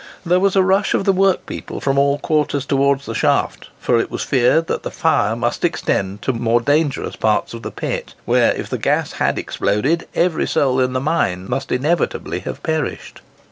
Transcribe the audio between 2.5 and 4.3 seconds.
towards the shaft, for it was